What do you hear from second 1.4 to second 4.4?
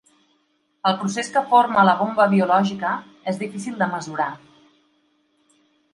forma la bomba biològica és difícil de mesurar.